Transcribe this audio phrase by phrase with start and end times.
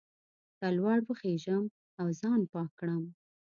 [0.59, 1.63] که لوړ وخېژم
[2.01, 3.03] او ځان پاک کړم.